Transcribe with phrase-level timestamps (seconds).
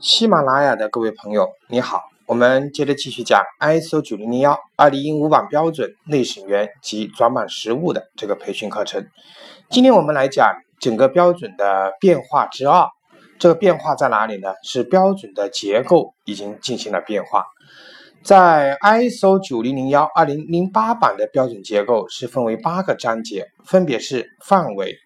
[0.00, 9.06] 喜马拉雅的各位朋友，你好，我们接着继续讲 ISO 九零零幺二零一五版标准内审员及转版实务的这个培训课程。
[9.68, 12.88] 今天我们来讲整个标准的变化之二。
[13.38, 14.54] 这个变化在哪里呢？
[14.62, 17.44] 是标准的结构已经进行了变化。
[18.22, 24.96] 在 ISO 九零零幺二零零八版的标准结构是分为八个章节，分别是范围、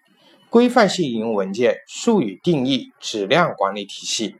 [0.49, 4.37] 规范性引用文件、术语定义、质量管理体系。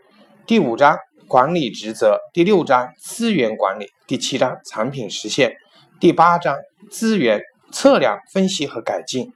[0.48, 5.56] 第五章管理职责，第六章资源管理，第七章产品实现，
[6.00, 6.56] 第八章
[6.92, 9.34] 资源测量、分析和改进。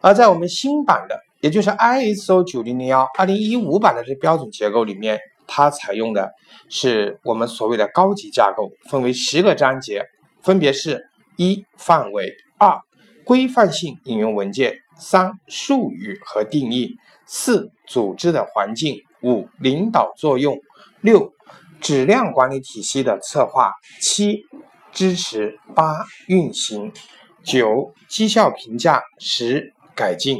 [0.00, 6.32] 而在我们新版的，也就是 ISO 九零零幺二零一五版的这标准结构里面，它采用的
[6.68, 10.04] 是我们所谓的高级架构，分为十个章节，
[10.42, 11.04] 分别是：
[11.36, 12.26] 一、范围；
[12.58, 12.80] 二、
[13.24, 19.03] 规范性引用文件；三、术语和定义；四、组织的环境。
[19.24, 20.54] 五、领导作用；
[21.00, 21.32] 六、
[21.80, 24.44] 质量管理体系的策划；七、
[24.92, 26.92] 支持；八、运行；
[27.42, 30.38] 九、绩效评价；十、改进。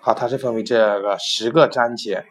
[0.00, 2.24] 好，它是分为这个十个章节。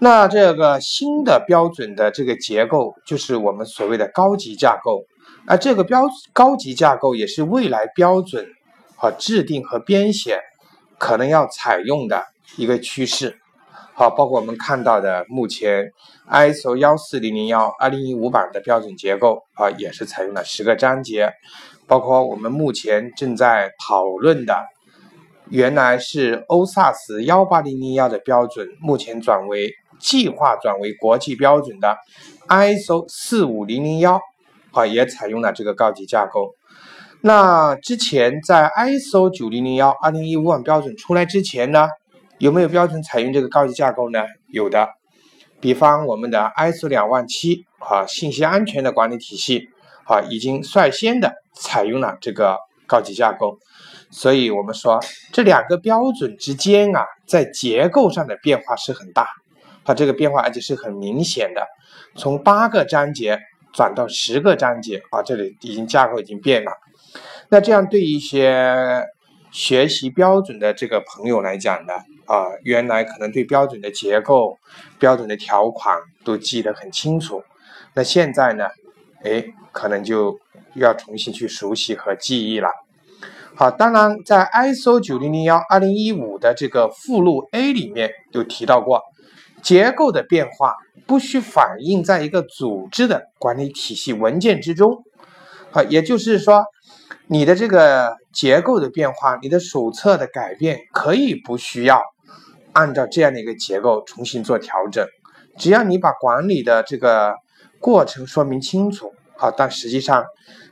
[0.00, 5.04] 那这个新的标准的这个结构，就是我们所谓的高级架构。
[5.46, 8.46] 而这个标高级架构也是未来标准
[8.96, 10.38] 和制定和编写
[10.98, 12.24] 可能要采用的
[12.56, 13.38] 一个趋势。
[14.00, 15.90] 好，包括我们看到的目前
[16.30, 21.30] ISO 幺四零零幺二零一五版的标准结构啊，也是采用了十个章节。
[21.86, 24.56] 包括我们目前正在讨论的，
[25.50, 31.98] 原来是 OSAS 幺八零零幺的标准，目前转为计划转为国际标准的
[32.48, 34.18] ISO 四五零零幺
[34.70, 36.54] 啊，也采用了这个高级架构。
[37.20, 41.86] 那之前在 ISO 九零零幺二零一五版标准出来之前呢？
[42.40, 44.24] 有没有标准采用这个高级架构呢？
[44.48, 44.88] 有的，
[45.60, 49.68] 比方我们的 ISO 两万七啊，信息安全的管理体系
[50.06, 53.58] 啊，已经率先的采用了这个高级架构。
[54.10, 54.98] 所以，我们说
[55.32, 59.28] 这两个标准之间啊，在结构上的变化是很大，
[59.84, 61.66] 它这个变化而且是很明显的，
[62.16, 63.38] 从八个章节
[63.74, 66.72] 转到十个章节啊，这里已经架构已经变了。
[67.50, 69.04] 那这样对一些
[69.52, 71.94] 学习标准的这个朋友来讲呢？
[72.26, 74.56] 啊，原来可能对标准的结构、
[75.00, 77.42] 标准的条款都记得很清楚，
[77.94, 78.68] 那现在呢，
[79.24, 80.38] 哎，可能就
[80.74, 82.68] 要重新去熟悉和记忆了。
[83.56, 89.02] 好，当然在 ISO 九零零幺二零一五的这个附录 A 里面有提到过，
[89.60, 90.76] 结构的变化
[91.08, 95.02] 不需反映在一个组织的管理体系文件之中。
[95.72, 96.64] 好，也就是说。
[97.26, 102.02] 你的这个结构的变化，你的手册的改变，可以不需要
[102.72, 105.06] 按照这样的一个结构重新做调整，
[105.58, 107.34] 只要你把管理的这个
[107.80, 109.50] 过程说明清楚啊。
[109.50, 110.24] 但实际上，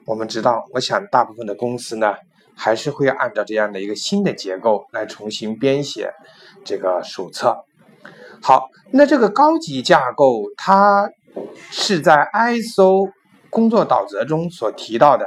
[0.07, 2.15] 我们知道，我想大部分的公司呢，
[2.57, 6.13] 还是会按照这样的一个新的结构来重新编写
[6.65, 7.57] 这个手册。
[8.43, 11.09] 好，那这个高级架构，它
[11.71, 13.11] 是在 ISO
[13.51, 15.27] 工作导则中所提到的。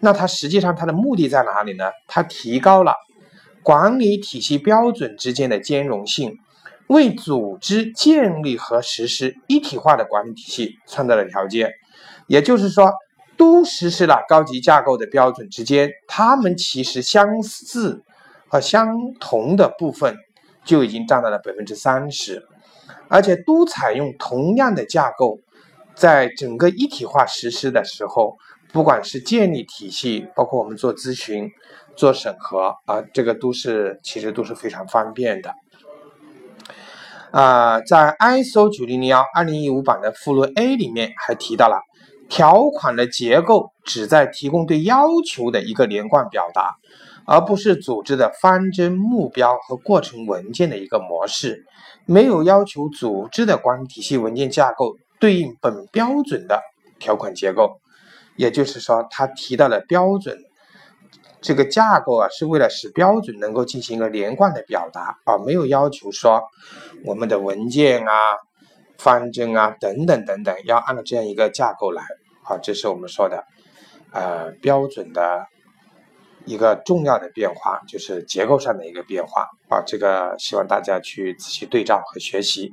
[0.00, 1.90] 那它实际上它的目的在哪里呢？
[2.06, 2.94] 它提高了
[3.64, 6.38] 管理体系标准之间的兼容性，
[6.86, 11.72] 为组织建立和实施一体化的管理体系创造了条件。
[12.28, 12.92] 也就是说，
[13.36, 18.02] 都实施了高级架构的标准之间，它们其实相似
[18.46, 20.16] 和相同的部分
[20.64, 22.46] 就已经占到了百分之三十，
[23.08, 25.40] 而且都采用同样的架构，
[25.96, 28.36] 在整个一体化实施的时候。
[28.72, 31.50] 不管是建立体系，包括我们做咨询、
[31.96, 35.54] 做审核啊，这个都是其实都是非常方便的。
[37.30, 41.80] 啊，在 ISO 九零零幺二零一五版的附录 A 里面还提到了，
[42.28, 46.76] 条款的结构旨在提供对要求的一个连贯表达，
[47.26, 51.64] 而不是组织的方针、目标和过程文件的一个模式，
[52.06, 56.62] 没有要求组织的管理体系文件架构对应本标准的
[56.98, 57.78] 条款结构。
[58.38, 60.38] 也就是说，他提到的标准
[61.40, 66.42] 这个架构啊，是为了使标准能够进行一个连贯的表达啊，没有要求说
[67.04, 68.12] 我们的文件啊、
[68.96, 72.02] 方针啊等等等等要按照这样一个架构来
[72.44, 73.44] 啊，这是我们说的
[74.12, 75.44] 呃标准的
[76.44, 79.82] 一个重要的变化，就是结构上的一个变化啊。
[79.84, 82.72] 这个希望大家去仔细对照和学习，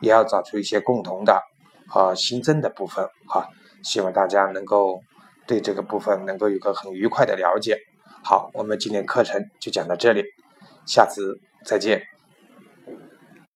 [0.00, 1.40] 也要找出一些共同的
[1.88, 3.48] 和新增的部分哈。
[3.86, 5.00] 希望大家能够
[5.46, 7.78] 对这个部分能够有个很愉快的了解。
[8.24, 10.24] 好，我们今天课程就讲到这里，
[10.84, 12.15] 下次再见。